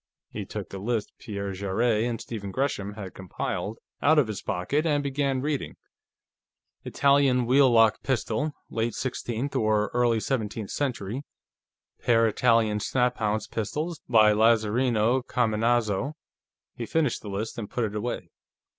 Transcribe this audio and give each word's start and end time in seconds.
He 0.31 0.45
took 0.45 0.69
the 0.71 0.79
list 0.79 1.13
Pierre 1.19 1.51
Jarrett 1.51 2.05
and 2.05 2.19
Stephen 2.19 2.49
Gresham 2.49 2.93
had 2.95 3.13
compiled 3.13 3.77
out 4.01 4.17
of 4.17 4.25
his 4.25 4.41
pocket 4.41 4.83
and 4.83 5.03
began 5.03 5.41
reading: 5.41 5.75
"Italian 6.83 7.45
wheel 7.45 7.69
lock 7.69 8.01
pistol, 8.01 8.51
late 8.71 8.95
sixteenth 8.95 9.55
or 9.55 9.91
early 9.93 10.19
seventeenth 10.19 10.71
century; 10.71 11.21
pair 12.01 12.27
Italian 12.27 12.79
snaphaunce 12.79 13.45
pistols, 13.45 14.01
by 14.09 14.31
Lazarino 14.33 15.21
Cominazo...." 15.21 16.13
He 16.73 16.87
finished 16.87 17.21
the 17.21 17.29
list 17.29 17.59
and 17.59 17.69
put 17.69 17.83
it 17.83 17.95
away. 17.95 18.31